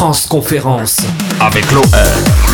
Transconférence 0.00 0.96
avec 1.40 1.70
l'OE. 1.72 2.49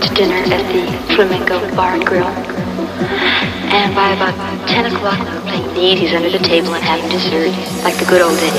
To 0.00 0.14
dinner 0.14 0.36
at 0.36 0.64
the 0.72 1.14
Flamingo 1.14 1.60
Bar 1.76 1.94
and 1.94 2.06
Grill. 2.06 2.26
And 2.26 3.94
by 3.94 4.12
about 4.12 4.34
10 4.68 4.92
o'clock, 4.92 5.18
we 5.18 5.34
were 5.34 5.40
playing 5.40 5.66
the 5.74 5.80
Easies 5.80 6.14
under 6.14 6.30
the 6.30 6.38
table 6.38 6.74
and 6.74 6.82
having 6.82 7.08
dessert, 7.10 7.50
like 7.84 7.96
the 7.98 8.04
good 8.04 8.22
old 8.22 8.38
days. 8.38 8.54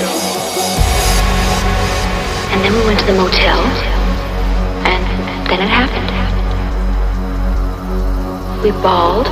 And 2.51 2.62
then 2.63 2.74
we 2.74 2.86
went 2.86 3.00
to 3.00 3.06
the 3.06 3.13
motel, 3.13 3.60
and 4.86 5.04
then 5.50 5.62
it 5.62 5.70
happened. 5.70 6.12
We 8.63 8.72
bawled, 8.82 9.27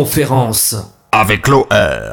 Transconférence. 0.00 0.76
Avec 1.12 1.46
l'OR. 1.46 2.09